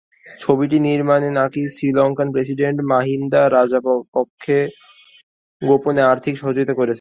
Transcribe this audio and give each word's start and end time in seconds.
ছবিটি 0.39 0.77
নির্মাণে 0.79 1.29
নাকি 1.39 1.61
শ্রীলঙ্কান 1.75 2.27
প্রেসিডেন্ট 2.31 2.77
মাহিন্দা 2.91 3.41
রাজাপক্ষে 3.49 4.59
গোপনে 5.61 6.01
আর্থিক 6.11 6.33
সহযোগিতা 6.37 6.73
করেছেন। 6.73 6.89